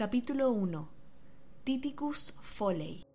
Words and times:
Capítulo 0.00 0.50
1 0.50 0.88
Titicus 1.62 2.32
Foley 2.40 3.09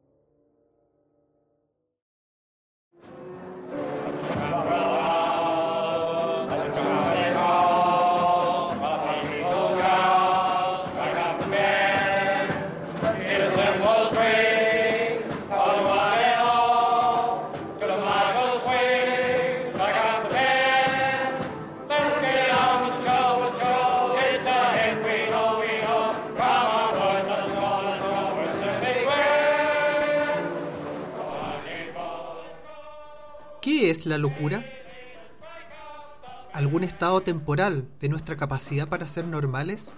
¿Qué 33.65 33.89
es 33.89 34.05
la 34.05 34.19
locura? 34.19 34.63
¿Algún 36.53 36.83
estado 36.83 37.21
temporal 37.21 37.87
de 37.99 38.09
nuestra 38.09 38.37
capacidad 38.37 38.87
para 38.87 39.07
ser 39.07 39.25
normales? 39.25 39.91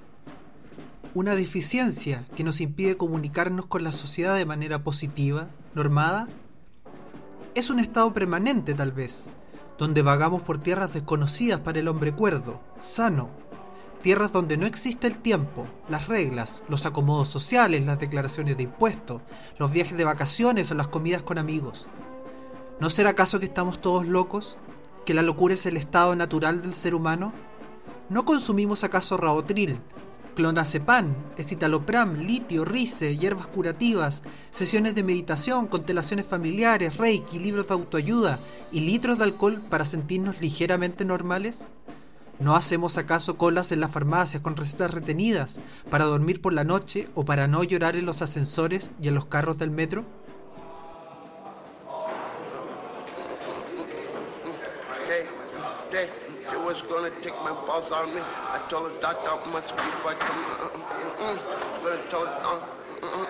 ¿Una 1.13 1.35
deficiencia 1.35 2.23
que 2.37 2.45
nos 2.45 2.61
impide 2.61 2.95
comunicarnos 2.95 3.65
con 3.65 3.83
la 3.83 3.91
sociedad 3.91 4.37
de 4.37 4.45
manera 4.45 4.85
positiva, 4.85 5.47
normada? 5.75 6.29
Es 7.55 7.69
un 7.69 7.81
estado 7.81 8.13
permanente 8.13 8.73
tal 8.73 8.93
vez, 8.93 9.27
donde 9.77 10.01
vagamos 10.01 10.43
por 10.43 10.59
tierras 10.59 10.93
desconocidas 10.93 11.59
para 11.59 11.79
el 11.81 11.89
hombre 11.89 12.13
cuerdo, 12.13 12.61
sano, 12.79 13.27
tierras 14.01 14.31
donde 14.31 14.55
no 14.55 14.65
existe 14.65 15.07
el 15.07 15.17
tiempo, 15.17 15.67
las 15.89 16.07
reglas, 16.07 16.61
los 16.69 16.85
acomodos 16.85 17.27
sociales, 17.27 17.85
las 17.85 17.99
declaraciones 17.99 18.55
de 18.55 18.63
impuestos, 18.63 19.21
los 19.59 19.73
viajes 19.73 19.97
de 19.97 20.05
vacaciones 20.05 20.71
o 20.71 20.75
las 20.75 20.87
comidas 20.87 21.21
con 21.21 21.37
amigos. 21.37 21.85
¿No 22.79 22.91
será 22.91 23.09
acaso 23.09 23.39
que 23.39 23.45
estamos 23.45 23.81
todos 23.81 24.05
locos? 24.05 24.55
¿Que 25.03 25.15
la 25.15 25.23
locura 25.23 25.55
es 25.55 25.65
el 25.65 25.77
estado 25.77 26.15
natural 26.15 26.61
del 26.61 26.75
ser 26.75 26.93
humano? 26.93 27.33
¿No 28.07 28.23
consumimos 28.23 28.83
acaso 28.83 29.17
rabotril, 29.17 29.79
clonazepam, 30.35 31.15
escitalopram, 31.37 32.17
litio, 32.17 32.65
rice, 32.65 33.17
hierbas 33.17 33.47
curativas, 33.47 34.21
sesiones 34.51 34.93
de 34.93 35.01
meditación, 35.01 35.65
constelaciones 35.65 36.27
familiares, 36.27 36.97
reiki, 36.97 37.39
libros 37.39 37.67
de 37.67 37.73
autoayuda 37.73 38.37
y 38.71 38.81
litros 38.81 39.17
de 39.17 39.23
alcohol 39.23 39.59
para 39.71 39.83
sentirnos 39.83 40.39
ligeramente 40.39 41.03
normales? 41.03 41.57
¿No 42.39 42.55
hacemos 42.55 42.99
acaso 42.99 43.37
colas 43.37 43.71
en 43.71 43.79
las 43.79 43.89
farmacias 43.89 44.43
con 44.43 44.55
recetas 44.55 44.91
retenidas 44.91 45.59
para 45.89 46.05
dormir 46.05 46.41
por 46.41 46.53
la 46.53 46.63
noche 46.63 47.09
o 47.15 47.25
para 47.25 47.47
no 47.47 47.63
llorar 47.63 47.95
en 47.95 48.05
los 48.05 48.21
ascensores 48.21 48.91
y 49.01 49.07
en 49.07 49.15
los 49.15 49.25
carros 49.25 49.57
del 49.57 49.71
metro? 49.71 50.05
day 55.89 56.09
they 56.51 56.57
gonna 56.83 57.09
take 57.21 57.35
my. 57.43 57.51
I 57.51 58.59
told 58.69 58.91
much 59.51 59.69
before 59.75 60.11
I 60.11 60.15
come. 60.15 60.43
Uh, 60.57 60.77
uh, 61.19 61.37
uh, 61.89 62.37
uh, 62.37 63.25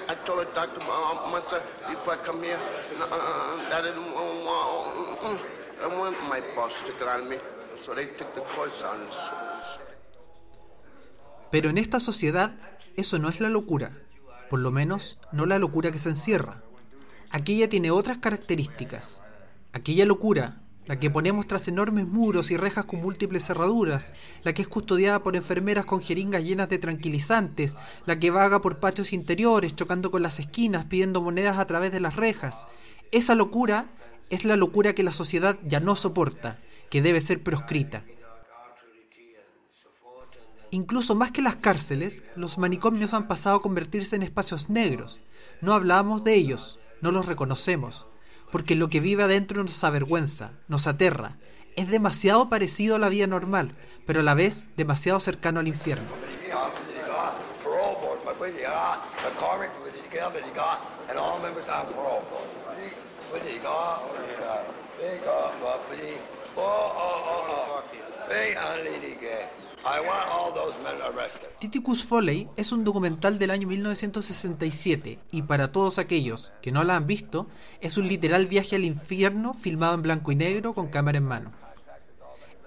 that 3.69 3.85
I 5.81 5.87
want. 5.87 6.17
My 6.29 6.41
so 7.83 7.93
they 7.93 8.07
the. 8.07 8.41
Pero 11.51 11.69
en 11.69 11.77
esta 11.77 11.99
sociedad 11.99 12.51
eso 12.95 13.19
no 13.19 13.29
es 13.29 13.39
la 13.39 13.49
locura, 13.49 13.91
por 14.49 14.59
lo 14.59 14.71
menos 14.71 15.17
no 15.31 15.45
la 15.45 15.59
locura 15.59 15.91
que 15.91 15.97
se 15.97 16.09
encierra. 16.09 16.61
Aquella 17.29 17.69
tiene 17.69 17.91
otras 17.91 18.17
características. 18.17 19.21
Aquella 19.73 20.05
locura 20.05 20.61
la 20.87 20.99
que 20.99 21.09
ponemos 21.09 21.47
tras 21.47 21.67
enormes 21.67 22.07
muros 22.07 22.49
y 22.49 22.57
rejas 22.57 22.85
con 22.85 23.01
múltiples 23.01 23.45
cerraduras, 23.45 24.13
la 24.43 24.53
que 24.53 24.61
es 24.61 24.67
custodiada 24.67 25.19
por 25.19 25.35
enfermeras 25.35 25.85
con 25.85 26.01
jeringas 26.01 26.43
llenas 26.43 26.69
de 26.69 26.79
tranquilizantes, 26.79 27.75
la 28.05 28.17
que 28.19 28.31
vaga 28.31 28.61
por 28.61 28.79
patios 28.79 29.13
interiores, 29.13 29.75
chocando 29.75 30.11
con 30.11 30.21
las 30.21 30.39
esquinas, 30.39 30.85
pidiendo 30.85 31.21
monedas 31.21 31.57
a 31.57 31.67
través 31.67 31.91
de 31.91 31.99
las 31.99 32.15
rejas. 32.15 32.67
Esa 33.11 33.35
locura 33.35 33.87
es 34.29 34.45
la 34.45 34.55
locura 34.55 34.93
que 34.93 35.03
la 35.03 35.11
sociedad 35.11 35.57
ya 35.63 35.79
no 35.79 35.95
soporta, 35.95 36.57
que 36.89 37.01
debe 37.01 37.21
ser 37.21 37.43
proscrita. 37.43 38.03
Incluso 40.71 41.15
más 41.15 41.31
que 41.31 41.41
las 41.41 41.57
cárceles, 41.57 42.23
los 42.35 42.57
manicomios 42.57 43.13
han 43.13 43.27
pasado 43.27 43.57
a 43.57 43.61
convertirse 43.61 44.15
en 44.15 44.23
espacios 44.23 44.69
negros. 44.69 45.19
No 45.61 45.73
hablamos 45.73 46.23
de 46.23 46.35
ellos, 46.35 46.77
no 47.01 47.11
los 47.11 47.25
reconocemos, 47.25 48.05
porque 48.51 48.75
lo 48.75 48.89
que 48.89 48.99
vive 48.99 49.23
adentro 49.23 49.63
nos 49.63 49.83
avergüenza, 49.83 50.51
nos 50.67 50.87
aterra. 50.87 51.37
Es 51.75 51.89
demasiado 51.89 52.49
parecido 52.49 52.95
a 52.95 52.99
la 52.99 53.09
vida 53.09 53.27
normal, 53.27 53.75
pero 54.05 54.21
a 54.21 54.23
la 54.23 54.33
vez 54.33 54.65
demasiado 54.75 55.19
cercano 55.19 55.59
al 55.59 55.67
infierno. 55.67 56.07
Titicus 71.59 72.03
Foley 72.03 72.47
es 72.55 72.71
un 72.71 72.83
documental 72.83 73.39
del 73.39 73.51
año 73.51 73.67
1967 73.67 75.19
y 75.31 75.41
para 75.43 75.71
todos 75.71 75.97
aquellos 75.97 76.53
que 76.61 76.71
no 76.71 76.83
la 76.83 76.95
han 76.95 77.07
visto, 77.07 77.47
es 77.81 77.97
un 77.97 78.07
literal 78.07 78.45
viaje 78.47 78.75
al 78.75 78.85
infierno 78.85 79.53
filmado 79.53 79.95
en 79.95 80.01
blanco 80.01 80.31
y 80.31 80.35
negro 80.35 80.73
con 80.73 80.87
cámara 80.87 81.17
en 81.17 81.23
mano. 81.23 81.51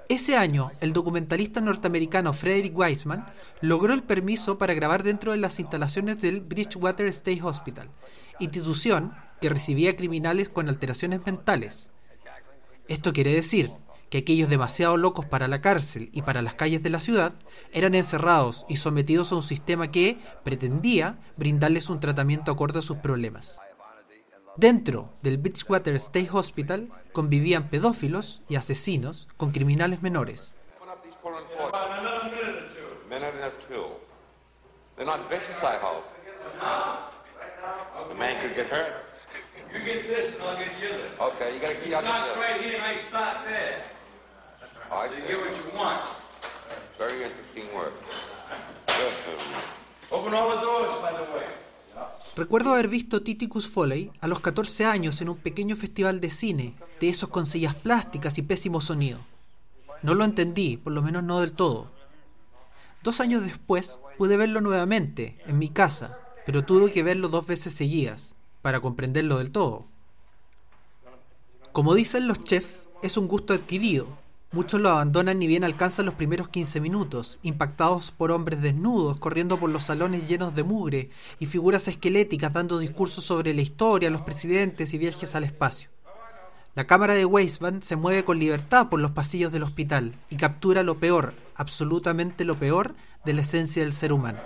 Ese 0.09 0.37
año, 0.37 0.73
el 0.81 0.93
documentalista 0.93 1.61
norteamericano 1.61 2.33
Frederick 2.33 2.77
Wiseman 2.77 3.27
logró 3.61 3.95
el 3.95 4.03
permiso 4.03 4.59
para 4.59 4.75
grabar 4.75 5.05
dentro 5.05 5.31
de 5.31 5.39
las 5.39 5.61
instalaciones 5.61 6.21
del 6.21 6.41
Bridgewater 6.41 7.07
State 7.07 7.43
Hospital, 7.43 7.89
institución 8.41 9.15
que 9.41 9.51
recibía 9.51 9.97
criminales 9.97 10.49
con 10.49 10.69
alteraciones 10.69 11.25
mentales. 11.25 11.91
Esto 12.89 13.13
quiere 13.13 13.33
decir 13.33 13.71
que 14.11 14.19
aquellos 14.19 14.51
demasiado 14.51 14.97
locos 14.97 15.25
para 15.25 15.49
la 15.49 15.61
cárcel 15.61 16.11
y 16.13 16.23
para 16.23 16.43
las 16.43 16.55
calles 16.55 16.83
de 16.83 16.91
la 16.91 17.01
ciudad 17.01 17.33
eran 17.73 17.95
encerrados 17.95 18.67
y 18.69 18.77
sometidos 18.77 19.31
a 19.33 19.37
un 19.37 19.43
sistema 19.43 19.91
que 19.91 20.19
pretendía 20.45 21.19
brindarles 21.37 21.89
un 21.89 22.01
tratamiento 22.01 22.51
acorde 22.51 22.81
a 22.81 22.83
sus 22.83 22.99
problemas. 22.99 23.61
Dentro 24.57 25.15
del 25.23 25.39
Bridgewater 25.39 25.95
State 25.95 26.29
Hospital 26.33 26.91
convivían 27.13 27.71
pedófilos 27.71 28.43
y 28.49 28.57
asesinos 28.57 29.29
con 29.37 29.53
criminales 29.53 30.03
menores. 30.03 30.55
Recuerdo 52.37 52.73
haber 52.73 52.89
visto 52.89 53.23
Titicus 53.23 53.69
Foley 53.69 54.11
a 54.21 54.27
los 54.27 54.41
14 54.41 54.85
años 54.85 55.21
en 55.21 55.29
un 55.29 55.37
pequeño 55.37 55.77
festival 55.77 56.21
de 56.21 56.31
cine, 56.31 56.75
de 57.01 57.09
esos 57.09 57.29
con 57.29 57.47
sillas 57.47 57.77
plásticas 57.77 58.37
y 58.39 58.43
pésimo 58.43 58.81
sonido. 58.81 59.21
No 60.03 60.15
lo 60.15 60.25
entendí, 60.25 60.77
por 60.77 60.93
lo 60.93 61.03
menos 61.03 61.23
no 61.23 61.41
del 61.41 61.53
todo. 61.53 61.91
Dos 63.05 63.21
años 63.21 63.45
después 63.45 64.01
pude 64.19 64.37
verlo 64.37 64.61
nuevamente, 64.61 65.39
en 65.47 65.59
mi 65.59 65.69
casa, 65.69 66.19
pero 66.45 66.65
tuve 66.65 66.91
que 66.91 67.03
verlo 67.05 67.29
dos 67.29 67.47
veces 67.47 67.75
seguidas, 67.75 68.35
para 68.61 68.81
comprenderlo 68.81 69.39
del 69.39 69.53
todo. 69.53 69.87
Como 71.73 71.95
dicen 71.95 72.27
los 72.27 72.43
chefs, 72.43 72.75
es 73.03 73.17
un 73.17 73.29
gusto 73.29 73.55
adquirido, 73.55 74.09
Muchos 74.53 74.81
lo 74.81 74.91
abandonan 74.91 75.39
ni 75.39 75.47
bien 75.47 75.63
alcanzan 75.63 76.07
los 76.07 76.17
primeros 76.17 76.49
15 76.49 76.81
minutos, 76.81 77.39
impactados 77.43 78.11
por 78.11 78.33
hombres 78.33 78.61
desnudos, 78.61 79.17
corriendo 79.21 79.61
por 79.61 79.71
los 79.71 79.85
salones 79.85 80.27
llenos 80.27 80.57
de 80.57 80.65
mugre, 80.65 81.11
y 81.39 81.47
figuras 81.47 81.87
esqueléticas 81.87 82.53
dando 82.53 82.81
discursos 82.81 83.23
sobre 83.23 83.55
la 83.55 83.61
historia, 83.61 84.11
los 84.11 84.23
presidentes 84.23 84.93
y 84.93 84.99
viajes 84.99 85.37
al 85.37 85.45
espacio. 85.45 85.89
La 86.75 86.89
cámara 86.89 87.15
de 87.15 87.27
Weisband 87.27 87.85
se 87.85 87.95
mueve 87.95 88.25
con 88.25 88.41
libertad 88.41 88.89
por 88.89 88.99
los 88.99 89.13
pasillos 89.13 89.53
del 89.53 89.63
hospital 89.63 90.17
y 90.31 90.37
captura 90.37 90.83
lo 90.83 90.99
peor, 90.99 91.33
absolutamente 91.55 92.45
lo 92.45 92.57
peor, 92.57 92.97
de 93.25 93.35
la 93.35 93.43
esencia 93.43 93.85
del 93.85 93.93
ser 93.93 94.13
humano. 94.13 94.41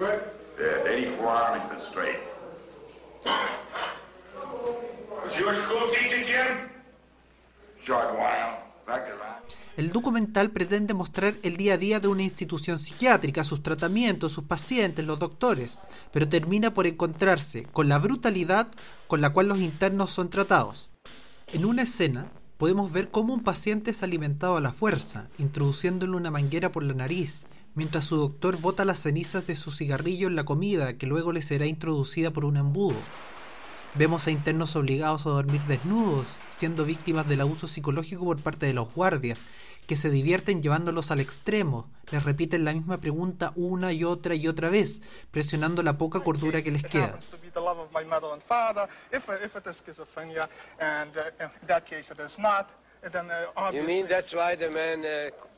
Yeah, 0.00 0.80
84 0.86 1.28
Arlington 1.28 1.78
Street. 1.78 2.20
Was 5.10 5.38
you 5.38 5.46
a 5.46 5.54
school 5.54 5.90
teacher, 5.90 6.24
Jim? 6.24 6.70
George 7.84 8.16
Weil, 8.16 8.56
Vector 8.86 9.18
El 9.76 9.92
documental 9.92 10.50
pretende 10.52 10.94
mostrar 10.94 11.34
el 11.42 11.58
día 11.58 11.74
a 11.74 11.76
día 11.76 12.00
de 12.00 12.08
una 12.08 12.22
institución 12.22 12.78
psiquiátrica, 12.78 13.44
sus 13.44 13.62
tratamientos, 13.62 14.32
sus 14.32 14.44
pacientes, 14.44 15.04
los 15.04 15.18
doctores, 15.18 15.82
pero 16.12 16.26
termina 16.26 16.72
por 16.72 16.86
encontrarse 16.86 17.64
con 17.64 17.90
la 17.90 17.98
brutalidad 17.98 18.68
con 19.06 19.20
la 19.20 19.34
cual 19.34 19.48
los 19.48 19.58
internos 19.58 20.12
son 20.12 20.30
tratados. 20.30 20.88
En 21.52 21.66
una 21.66 21.82
escena 21.82 22.28
podemos 22.56 22.90
ver 22.90 23.10
cómo 23.10 23.34
un 23.34 23.42
paciente 23.42 23.90
es 23.90 24.02
alimentado 24.02 24.56
a 24.56 24.62
la 24.62 24.72
fuerza, 24.72 25.28
introduciéndole 25.36 26.16
una 26.16 26.30
manguera 26.30 26.72
por 26.72 26.84
la 26.84 26.94
nariz, 26.94 27.44
mientras 27.74 28.04
su 28.04 28.16
doctor 28.16 28.60
bota 28.60 28.84
las 28.84 29.00
cenizas 29.00 29.46
de 29.46 29.56
su 29.56 29.70
cigarrillo 29.70 30.28
en 30.28 30.36
la 30.36 30.44
comida 30.44 30.94
que 30.94 31.06
luego 31.06 31.32
le 31.32 31.42
será 31.42 31.66
introducida 31.66 32.30
por 32.30 32.44
un 32.44 32.56
embudo. 32.56 32.98
Vemos 33.94 34.26
a 34.26 34.30
internos 34.30 34.76
obligados 34.76 35.26
a 35.26 35.30
dormir 35.30 35.60
desnudos, 35.62 36.26
siendo 36.56 36.84
víctimas 36.84 37.28
del 37.28 37.40
abuso 37.40 37.66
psicológico 37.66 38.24
por 38.24 38.40
parte 38.40 38.66
de 38.66 38.72
los 38.72 38.94
guardias, 38.94 39.44
que 39.88 39.96
se 39.96 40.10
divierten 40.10 40.62
llevándolos 40.62 41.10
al 41.10 41.18
extremo, 41.18 41.90
les 42.12 42.22
repiten 42.22 42.64
la 42.64 42.72
misma 42.72 42.98
pregunta 42.98 43.52
una 43.56 43.92
y 43.92 44.04
otra 44.04 44.36
y 44.36 44.46
otra 44.46 44.70
vez, 44.70 45.02
presionando 45.32 45.82
la 45.82 45.98
poca 45.98 46.20
cordura 46.20 46.62
que 46.62 46.70
les 46.70 46.84
queda. 46.84 47.18
You 53.72 53.82
mean 53.82 54.06
that's 54.06 54.34
why 54.34 54.56
the 54.56 54.68
man 54.68 55.00
uh, 55.00 55.49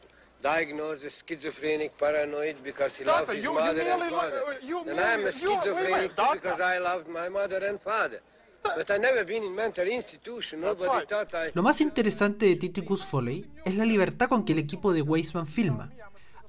diagnosed 0.43 1.05
as 1.05 1.23
schizophrenic 1.27 1.97
paranoid 1.99 2.57
because 2.63 2.97
he 2.99 3.05
loved 3.05 3.33
his 3.33 3.45
mother 3.45 3.83
and 3.83 4.11
father? 4.11 4.43
And 4.91 5.01
I'm 5.01 5.27
a 5.27 5.33
schizophrenic 5.33 6.17
too 6.17 6.33
because 6.35 6.61
I 6.61 6.79
loved 6.79 7.09
my 7.09 7.29
mother 7.29 7.65
and 7.65 7.81
father. 7.81 8.21
But 8.63 8.91
I 8.91 8.99
never 8.99 9.25
been 9.25 9.43
in 9.43 9.55
mental 9.55 9.89
institution. 9.89 10.61
Nobody 10.61 11.07
thought 11.07 11.35
I... 11.35 11.51
Lo 11.55 11.63
más 11.63 11.81
interesante 11.81 12.47
de 12.47 12.57
Titicus 12.57 13.05
Foley 13.05 13.47
es 13.65 13.75
la 13.75 13.85
libertad 13.85 14.29
con 14.29 14.45
que 14.45 14.53
el 14.53 14.61
equipo 14.61 14.93
de 14.93 15.03
Weisman 15.03 15.47
filma. 15.47 15.91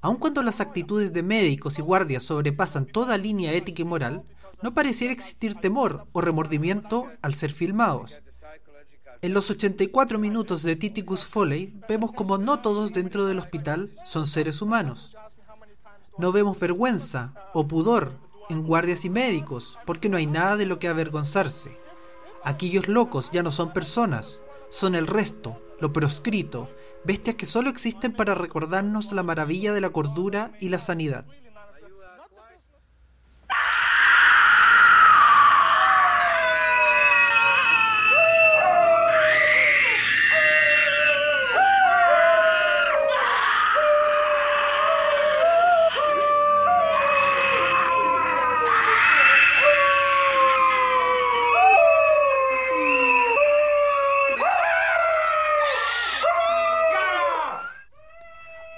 Aun 0.01 0.17
cuando 0.17 0.43
las 0.43 0.59
actitudes 0.59 1.13
de 1.13 1.23
médicos 1.23 1.79
y 1.79 1.81
guardias 1.81 2.23
sobrepasan 2.23 2.85
toda 2.85 3.17
línea 3.17 3.53
ética 3.53 3.81
y 3.81 3.85
moral, 3.85 4.23
no 4.61 4.73
pareciera 4.73 5.13
existir 5.13 5.55
temor 5.55 6.05
o 6.11 6.21
remordimiento 6.21 7.09
al 7.21 7.35
ser 7.35 7.51
filmados. 7.51 8.21
En 9.23 9.33
los 9.33 9.49
84 9.49 10.19
minutos 10.19 10.63
de 10.63 10.75
Titicus 10.75 11.25
Foley 11.25 11.73
vemos 11.87 12.11
como 12.11 12.37
no 12.37 12.59
todos 12.59 12.91
dentro 12.91 13.25
del 13.25 13.39
hospital 13.39 13.91
son 14.03 14.27
seres 14.27 14.61
humanos. 14.61 15.15
No 16.17 16.33
vemos 16.33 16.59
vergüenza 16.59 17.33
o 17.53 17.65
pudor 17.65 18.11
en 18.49 18.63
guardias 18.63 19.05
y 19.05 19.09
médicos, 19.09 19.79
porque 19.85 20.09
no 20.09 20.17
hay 20.17 20.25
nada 20.25 20.57
de 20.57 20.65
lo 20.65 20.77
que 20.77 20.89
avergonzarse. 20.89 21.77
Aquellos 22.43 22.89
locos 22.89 23.31
ya 23.31 23.43
no 23.43 23.53
son 23.53 23.71
personas, 23.71 24.41
son 24.69 24.93
el 24.93 25.07
resto, 25.07 25.57
lo 25.79 25.93
proscrito, 25.93 26.67
bestias 27.05 27.37
que 27.37 27.45
solo 27.45 27.69
existen 27.69 28.11
para 28.11 28.35
recordarnos 28.35 29.13
la 29.13 29.23
maravilla 29.23 29.71
de 29.71 29.79
la 29.79 29.91
cordura 29.91 30.51
y 30.59 30.67
la 30.67 30.79
sanidad. 30.79 31.23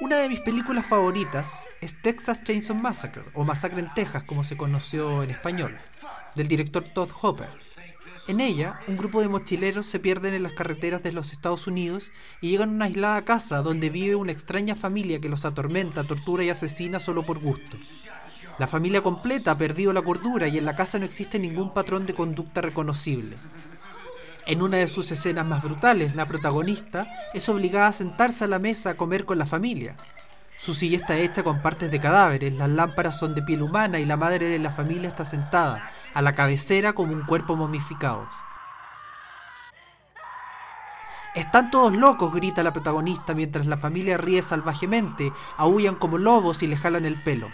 Una 0.06 0.18
de 0.18 0.30
mis 0.30 0.42
películas 0.42 0.86
favoritas 0.86 1.68
es 1.81 2.00
Texas 2.04 2.44
Chainsaw 2.44 2.75
Massacre, 2.75 3.24
o 3.34 3.44
Masacre 3.44 3.80
en 3.80 3.92
Texas, 3.96 4.22
como 4.22 4.44
se 4.44 4.56
conoció 4.56 5.24
en 5.24 5.31
español, 5.31 5.80
del 6.36 6.48
director 6.48 6.84
Todd 6.84 7.10
Hopper. 7.24 7.50
En 8.28 8.40
ella, 8.40 8.80
un 8.88 8.98
grupo 8.98 9.22
de 9.22 9.30
mochileros 9.30 9.88
se 9.88 10.00
pierden 10.00 10.36
en 10.36 10.44
las 10.44 10.52
carreteras 10.52 11.02
de 11.02 11.12
los 11.12 11.34
Estados 11.34 11.66
Unidos 11.66 12.12
y 12.40 12.52
llegan 12.52 12.69
a 12.69 12.74
una 12.74 12.86
aislada 12.86 13.25
casa 13.25 13.63
donde 13.63 13.90
vive 13.90 14.13
una 14.13 14.31
extraña 14.31 14.75
familia 14.75 15.19
que 15.19 15.28
los 15.28 15.44
atormenta, 15.44 16.04
tortura 16.04 16.44
y 16.44 16.51
asesina 16.51 17.00
solo 17.00 17.25
por 17.25 17.40
gusto. 17.40 17.78
La 18.60 18.68
familia 18.68 19.01
completa 19.01 19.50
ha 19.50 19.58
perdido 19.58 19.92
la 19.92 20.04
cordura 20.04 20.48
y 20.48 20.60
en 20.60 20.66
la 20.66 20.75
casa 20.75 21.00
no 21.00 21.06
existe 21.06 21.40
ningún 21.40 21.74
patrón 21.74 22.06
de 22.06 22.13
conducta 22.13 22.62
reconocible. 22.62 23.38
En 24.46 24.62
una 24.62 24.78
de 24.78 24.88
sus 24.88 25.12
escenas 25.12 25.46
más 25.46 25.64
brutales, 25.64 26.16
la 26.16 26.28
protagonista 26.28 27.08
es 27.34 27.50
obligada 27.50 27.88
a 27.88 27.94
sentarse 27.94 28.44
a 28.44 28.48
la 28.48 28.60
mesa 28.60 28.92
a 28.92 28.98
comer 28.98 29.26
con 29.26 29.40
la 29.40 29.48
familia. 29.48 29.96
Su 30.58 30.74
silla 30.74 30.98
está 30.98 31.18
hecha 31.18 31.44
con 31.44 31.62
partes 31.62 31.90
de 31.90 32.00
cadáveres, 32.00 32.54
las 32.54 32.70
lámparas 32.70 33.18
son 33.18 33.34
de 33.34 33.42
piel 33.42 33.64
humana 33.64 34.00
y 34.00 34.06
la 34.06 34.18
madre 34.18 34.48
de 34.48 34.60
la 34.60 34.72
familia 34.72 35.10
está 35.10 35.26
sentada, 35.26 35.92
a 36.14 36.22
la 36.22 36.36
cabecera 36.36 36.94
como 36.94 37.14
un 37.14 37.24
cuerpo 37.24 37.56
momificado. 37.56 38.28
Están 41.34 41.72
todos 41.72 41.98
locos, 41.98 42.34
grita 42.34 42.64
la 42.64 42.72
protagonista 42.72 43.34
mientras 43.34 43.66
la 43.66 43.78
familia 43.78 44.18
ríe 44.18 44.42
salvajemente, 44.42 45.34
aullan 45.58 45.96
como 45.96 46.18
lobos 46.18 46.64
y 46.64 46.68
le 46.68 46.78
jalan 46.78 47.06
el 47.06 47.22
pelo. 47.22 47.50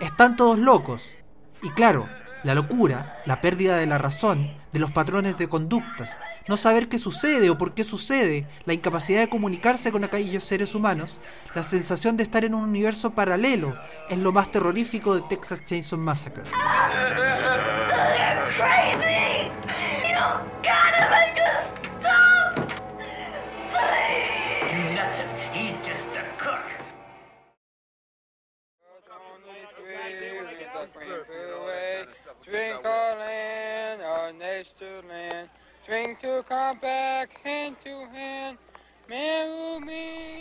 Están 0.00 0.34
todos 0.34 0.58
locos. 0.58 1.14
Y 1.62 1.70
claro, 1.70 2.08
la 2.44 2.54
locura, 2.54 3.22
la 3.26 3.40
pérdida 3.40 3.76
de 3.76 3.86
la 3.86 3.98
razón, 3.98 4.50
de 4.72 4.78
los 4.78 4.90
patrones 4.90 5.38
de 5.38 5.48
conductas, 5.48 6.16
no 6.48 6.56
saber 6.56 6.88
qué 6.88 6.98
sucede 6.98 7.50
o 7.50 7.58
por 7.58 7.74
qué 7.74 7.84
sucede, 7.84 8.46
la 8.64 8.74
incapacidad 8.74 9.20
de 9.20 9.28
comunicarse 9.28 9.92
con 9.92 10.04
aquellos 10.04 10.44
seres 10.44 10.74
humanos, 10.74 11.18
la 11.54 11.62
sensación 11.62 12.16
de 12.16 12.24
estar 12.24 12.44
en 12.44 12.54
un 12.54 12.64
universo 12.64 13.10
paralelo, 13.10 13.76
es 14.08 14.18
lo 14.18 14.32
más 14.32 14.50
terrorífico 14.50 15.14
de 15.14 15.22
Texas 15.22 15.64
Chainsaw 15.64 15.98
Massacre. 15.98 16.42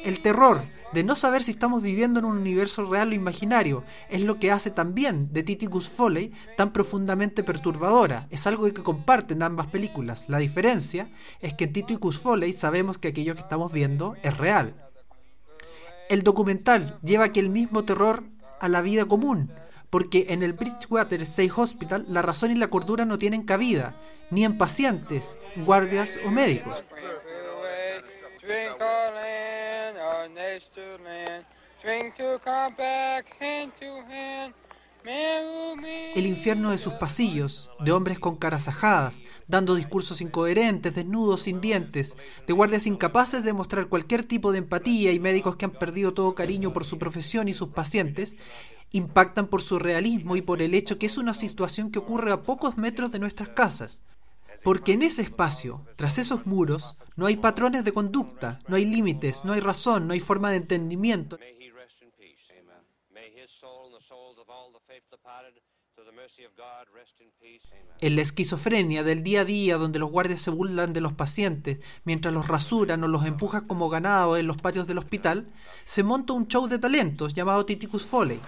El 0.04 0.22
terror 0.22 0.64
de 0.94 1.04
no 1.04 1.16
saber 1.16 1.44
si 1.44 1.52
estamos 1.52 1.82
viviendo 1.82 2.20
en 2.20 2.26
un 2.26 2.38
universo 2.38 2.86
real 2.86 3.10
o 3.10 3.14
imaginario 3.14 3.84
es 4.10 4.22
lo 4.22 4.40
que 4.40 4.52
hace 4.52 4.72
también 4.72 5.32
de 5.32 5.44
Titicus 5.44 5.90
Foley 5.90 6.32
tan 6.58 6.72
profundamente 6.74 7.44
perturbadora. 7.44 8.28
Es 8.30 8.48
algo 8.48 8.66
que 8.66 8.84
comparten 8.84 9.44
ambas 9.44 9.68
películas. 9.68 10.30
La 10.30 10.38
diferencia 10.38 11.10
es 11.40 11.54
que 11.54 11.66
en 11.66 11.74
Titicus 11.74 12.18
Foley 12.20 12.54
sabemos 12.54 12.98
que 12.98 13.10
aquello 13.10 13.36
que 13.36 13.42
estamos 13.42 13.72
viendo 13.72 14.16
es 14.24 14.38
real. 14.38 14.76
El 16.10 16.24
documental 16.24 17.00
lleva 17.04 17.26
aquel 17.26 17.50
mismo 17.50 17.84
terror 17.84 18.24
a 18.60 18.70
la 18.70 18.82
vida 18.82 19.06
común, 19.06 19.52
porque 19.92 20.28
en 20.30 20.42
el 20.42 20.54
Bridgewater 20.54 21.22
State 21.22 21.52
Hospital 21.56 22.06
la 22.08 22.24
razón 22.24 22.50
y 22.50 22.56
la 22.56 22.70
cordura 22.70 23.06
no 23.06 23.20
tienen 23.20 23.44
cabida, 23.44 23.96
ni 24.32 24.44
en 24.44 24.58
pacientes, 24.58 25.38
guardias 25.58 26.18
o 26.26 26.32
médicos. 26.32 26.84
El 36.14 36.28
infierno 36.28 36.72
de 36.72 36.78
sus 36.78 36.94
pasillos, 36.94 37.72
de 37.80 37.92
hombres 37.92 38.20
con 38.20 38.36
caras 38.38 38.68
ajadas, 38.68 39.20
dando 39.48 39.76
discursos 39.76 40.22
incoherentes, 40.22 40.94
desnudos, 40.94 41.42
sin 41.42 41.60
dientes, 41.60 42.16
de 42.48 42.54
guardias 42.54 42.86
incapaces 42.86 43.44
de 43.44 43.54
mostrar 43.54 43.88
cualquier 43.88 44.24
tipo 44.24 44.52
de 44.52 44.60
empatía 44.60 45.12
y 45.12 45.20
médicos 45.20 45.56
que 45.56 45.66
han 45.66 45.72
perdido 45.72 46.14
todo 46.14 46.36
cariño 46.36 46.72
por 46.72 46.86
su 46.86 47.00
profesión 47.00 47.48
y 47.48 47.54
sus 47.54 47.70
pacientes, 47.70 48.36
impactan 48.92 49.48
por 49.48 49.62
su 49.62 49.80
realismo 49.80 50.36
y 50.36 50.42
por 50.42 50.62
el 50.62 50.74
hecho 50.74 50.98
que 50.98 51.06
es 51.06 51.18
una 51.18 51.34
situación 51.34 51.92
que 51.92 52.00
ocurre 52.00 52.32
a 52.32 52.44
pocos 52.44 52.78
metros 52.78 53.12
de 53.12 53.20
nuestras 53.20 53.50
casas. 53.50 54.02
Porque 54.64 54.94
en 54.94 55.02
ese 55.02 55.24
espacio, 55.24 55.86
tras 55.96 56.18
esos 56.18 56.46
muros, 56.46 56.96
no 57.16 57.26
hay 57.26 57.38
patrones 57.38 57.84
de 57.84 57.94
conducta, 57.94 58.60
no 58.68 58.76
hay 58.76 58.86
límites, 58.86 59.44
no 59.44 59.54
hay 59.54 59.60
razón, 59.60 60.08
no 60.08 60.14
hay 60.14 60.20
forma 60.20 60.52
de 60.52 60.58
entendimiento. 60.58 61.40
En 68.00 68.16
la 68.16 68.22
esquizofrenia 68.22 69.04
del 69.04 69.24
día 69.24 69.42
a 69.42 69.46
día 69.46 69.78
donde 69.78 70.00
los 70.00 70.12
guardias 70.12 70.42
se 70.42 70.52
burlan 70.52 70.94
de 70.94 71.02
los 71.02 71.14
pacientes 71.14 71.80
mientras 72.04 72.34
los 72.34 72.48
rasuran 72.48 73.04
o 73.04 73.08
los 73.08 73.26
empujan 73.26 73.68
como 73.68 73.90
ganado 73.90 74.38
en 74.38 74.48
los 74.48 74.58
patios 74.58 74.88
del 74.88 75.00
hospital, 75.00 75.52
se 75.86 76.04
monta 76.04 76.34
un 76.34 76.48
show 76.48 76.68
de 76.68 76.80
talentos 76.80 77.34
llamado 77.34 77.66
Titicus 77.66 78.06
Foley. 78.06 78.40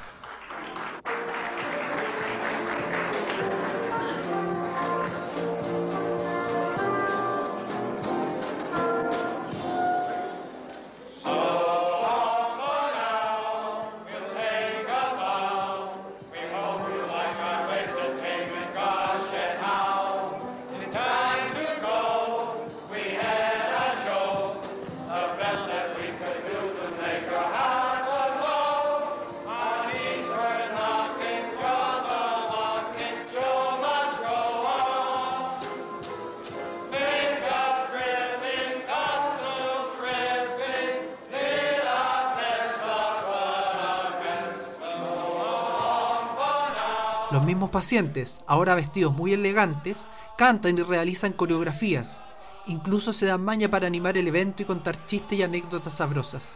Los 47.33 47.47
mismos 47.47 47.71
pacientes, 47.71 48.41
ahora 48.45 48.75
vestidos 48.75 49.11
muy 49.11 49.33
elegantes, 49.33 50.05
cantan 50.37 50.77
y 50.77 50.83
realizan 50.83 51.33
coreografías. 51.33 52.21
Incluso 52.67 53.11
se 53.11 53.25
dan 53.25 53.43
maña 53.43 53.69
para 53.69 53.87
animar 53.87 54.19
el 54.19 54.27
evento 54.27 54.61
y 54.61 54.65
contar 54.65 55.07
chistes 55.07 55.39
y 55.39 55.41
anécdotas 55.41 55.93
sabrosas. 55.95 56.53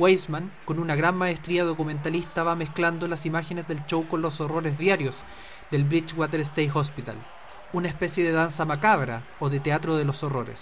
Weisman, 0.00 0.50
con 0.64 0.80
una 0.80 0.96
gran 0.96 1.16
maestría 1.16 1.62
documentalista, 1.62 2.42
va 2.42 2.56
mezclando 2.56 3.06
las 3.06 3.24
imágenes 3.24 3.68
del 3.68 3.86
show 3.86 4.08
con 4.08 4.20
los 4.20 4.40
horrores 4.40 4.76
diarios 4.76 5.14
del 5.70 5.84
Bridgewater 5.84 6.40
State 6.40 6.72
Hospital, 6.74 7.14
una 7.72 7.86
especie 7.86 8.24
de 8.24 8.32
danza 8.32 8.64
macabra 8.64 9.22
o 9.38 9.48
de 9.48 9.60
teatro 9.60 9.96
de 9.96 10.06
los 10.06 10.24
horrores. 10.24 10.60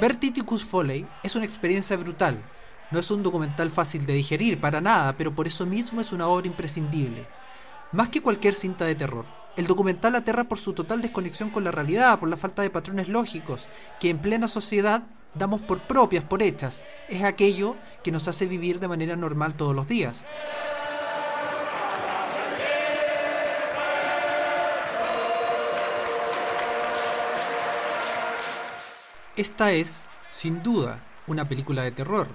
Ver 0.00 0.16
Foley 0.64 1.06
es 1.24 1.34
una 1.34 1.44
experiencia 1.44 1.96
brutal. 1.96 2.40
No 2.92 3.00
es 3.00 3.10
un 3.10 3.24
documental 3.24 3.70
fácil 3.70 4.06
de 4.06 4.12
digerir 4.12 4.60
para 4.60 4.80
nada, 4.80 5.16
pero 5.16 5.34
por 5.34 5.48
eso 5.48 5.66
mismo 5.66 6.00
es 6.00 6.12
una 6.12 6.28
obra 6.28 6.46
imprescindible. 6.46 7.26
Más 7.90 8.08
que 8.08 8.22
cualquier 8.22 8.54
cinta 8.54 8.84
de 8.84 8.94
terror, 8.94 9.24
el 9.56 9.66
documental 9.66 10.14
aterra 10.14 10.44
por 10.44 10.58
su 10.58 10.72
total 10.72 11.02
desconexión 11.02 11.50
con 11.50 11.64
la 11.64 11.72
realidad, 11.72 12.20
por 12.20 12.28
la 12.28 12.36
falta 12.36 12.62
de 12.62 12.70
patrones 12.70 13.08
lógicos, 13.08 13.66
que 13.98 14.08
en 14.08 14.18
plena 14.18 14.46
sociedad 14.46 15.02
damos 15.34 15.62
por 15.62 15.80
propias, 15.80 16.22
por 16.22 16.42
hechas. 16.42 16.84
Es 17.08 17.24
aquello 17.24 17.74
que 18.04 18.12
nos 18.12 18.28
hace 18.28 18.46
vivir 18.46 18.78
de 18.78 18.88
manera 18.88 19.16
normal 19.16 19.54
todos 19.54 19.74
los 19.74 19.88
días. 19.88 20.24
Esta 29.38 29.70
es, 29.70 30.08
sin 30.32 30.64
duda, 30.64 30.98
una 31.28 31.44
película 31.44 31.84
de 31.84 31.92
terror, 31.92 32.26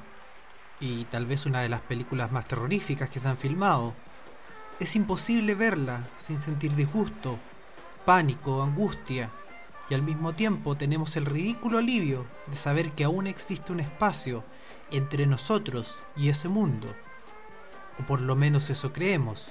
y 0.79 1.03
tal 1.03 1.25
vez 1.25 1.45
una 1.45 1.59
de 1.59 1.67
las 1.67 1.81
películas 1.81 2.31
más 2.31 2.47
terroríficas 2.47 3.09
que 3.09 3.19
se 3.19 3.27
han 3.27 3.35
filmado. 3.35 3.93
Es 4.79 4.95
imposible 4.95 5.53
verla 5.53 6.07
sin 6.17 6.39
sentir 6.39 6.73
disgusto, 6.75 7.37
pánico, 8.05 8.63
angustia, 8.63 9.31
y 9.89 9.95
al 9.95 10.01
mismo 10.01 10.31
tiempo 10.31 10.77
tenemos 10.77 11.17
el 11.17 11.25
ridículo 11.25 11.79
alivio 11.79 12.25
de 12.47 12.55
saber 12.55 12.91
que 12.91 13.03
aún 13.03 13.27
existe 13.27 13.73
un 13.73 13.81
espacio 13.81 14.45
entre 14.89 15.25
nosotros 15.25 15.99
y 16.15 16.29
ese 16.29 16.47
mundo, 16.47 16.87
o 17.99 18.03
por 18.03 18.21
lo 18.21 18.37
menos 18.37 18.69
eso 18.69 18.93
creemos. 18.93 19.49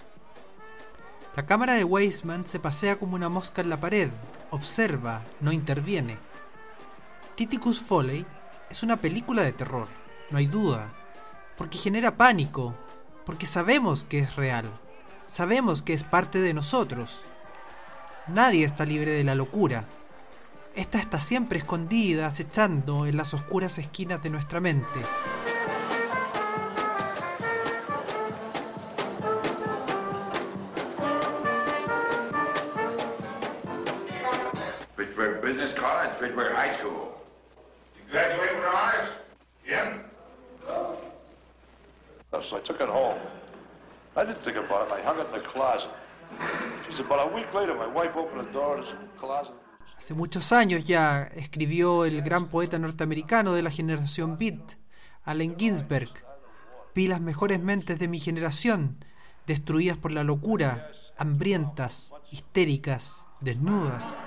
La 1.36 1.44
cámara 1.44 1.74
de 1.74 1.84
Weisman 1.84 2.46
se 2.46 2.58
pasea 2.58 2.98
como 2.98 3.14
una 3.14 3.28
mosca 3.28 3.60
en 3.60 3.68
la 3.68 3.78
pared, 3.78 4.08
observa, 4.50 5.20
no 5.42 5.52
interviene 5.52 6.31
Titicus 7.34 7.80
Foley 7.80 8.26
es 8.70 8.82
una 8.82 8.98
película 8.98 9.42
de 9.42 9.52
terror, 9.52 9.88
no 10.30 10.36
hay 10.36 10.46
duda, 10.46 10.92
porque 11.56 11.78
genera 11.78 12.16
pánico, 12.18 12.74
porque 13.24 13.46
sabemos 13.46 14.04
que 14.04 14.18
es 14.18 14.36
real, 14.36 14.66
sabemos 15.26 15.80
que 15.80 15.94
es 15.94 16.04
parte 16.04 16.40
de 16.40 16.52
nosotros. 16.52 17.24
Nadie 18.28 18.64
está 18.64 18.84
libre 18.84 19.12
de 19.12 19.24
la 19.24 19.34
locura. 19.34 19.84
Esta 20.74 20.98
está 20.98 21.20
siempre 21.20 21.58
escondida, 21.58 22.26
acechando 22.26 23.06
en 23.06 23.16
las 23.16 23.32
oscuras 23.32 23.78
esquinas 23.78 24.22
de 24.22 24.30
nuestra 24.30 24.60
mente. 24.60 25.00
Business 35.42 35.74
College, 35.74 36.32
High 36.54 36.74
School. 36.74 37.21
Graduate 38.12 38.54
with 38.56 38.64
honors? 38.66 39.08
Jim? 39.66 40.04
So 42.42 42.56
I 42.58 42.60
took 42.60 42.80
it 42.80 42.88
home. 42.88 43.18
I 44.16 44.24
didn't 44.26 44.42
think 44.44 44.58
about 44.58 44.86
it. 44.86 44.92
I 44.92 45.00
hung 45.02 45.18
it 45.18 45.26
in 45.28 45.40
the 45.40 45.48
closet. 45.48 45.90
She 46.86 46.92
said, 46.92 47.06
about 47.06 47.30
a 47.30 47.34
week 47.34 47.52
later, 47.54 47.74
my 47.74 47.86
wife 47.86 48.14
opened 48.14 48.46
the 48.46 48.52
door 48.52 48.76
to 48.76 48.82
the 48.82 49.18
closet. 49.18 49.54
Hace 49.96 50.14
muchos 50.14 50.52
años 50.52 50.84
ya 50.84 51.30
escribió 51.34 52.04
el 52.04 52.20
gran 52.22 52.48
poeta 52.48 52.78
norteamericano 52.78 53.54
de 53.54 53.62
la 53.62 53.70
generación 53.70 54.36
Beat, 54.36 54.76
Allen 55.24 55.56
Ginsberg. 55.58 56.10
Vi 56.94 57.08
las 57.08 57.22
mejores 57.22 57.60
mentes 57.60 57.98
de 57.98 58.08
mi 58.08 58.18
generación, 58.18 59.04
destruidas 59.46 59.96
por 59.96 60.12
la 60.12 60.24
locura, 60.24 60.90
hambrientas, 61.16 62.12
histéricas, 62.30 63.24
desnudas. 63.40 64.18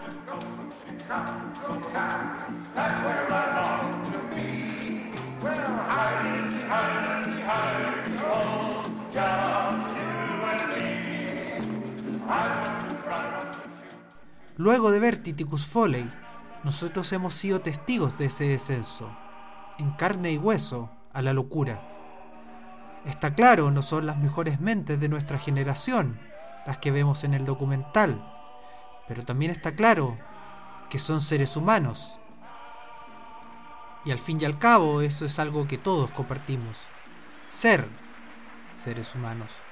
Luego 14.58 14.90
de 14.90 15.00
ver 15.00 15.18
Titicus 15.22 15.66
Foley, 15.66 16.10
nosotros 16.64 17.12
hemos 17.14 17.34
sido 17.36 17.62
testigos 17.62 18.18
de 18.18 18.26
ese 18.26 18.46
descenso, 18.46 19.10
en 19.78 19.92
carne 19.92 20.32
y 20.32 20.38
hueso, 20.38 20.90
a 21.14 21.22
la 21.22 21.34
locura. 21.34 21.82
Está 23.06 23.36
claro, 23.36 23.70
no 23.70 23.82
son 23.82 24.06
las 24.06 24.18
mejores 24.18 24.60
mentes 24.60 25.00
de 25.00 25.10
nuestra 25.10 25.38
generación 25.38 26.20
las 26.66 26.80
que 26.80 26.92
vemos 26.92 27.24
en 27.24 27.34
el 27.34 27.46
documental, 27.46 28.26
pero 29.08 29.24
también 29.24 29.52
está 29.52 29.76
claro 29.76 30.18
que 30.90 31.00
son 31.00 31.22
seres 31.22 31.56
humanos. 31.56 32.18
Y 34.06 34.12
al 34.12 34.20
fin 34.20 34.40
y 34.40 34.46
al 34.46 34.60
cabo 34.60 35.02
eso 35.02 35.26
es 35.26 35.40
algo 35.40 35.68
que 35.68 35.78
todos 35.78 36.12
compartimos. 36.12 36.78
Ser 37.50 37.88
seres 38.76 39.16
humanos. 39.16 39.65